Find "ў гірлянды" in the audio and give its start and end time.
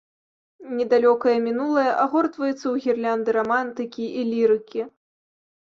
2.55-3.29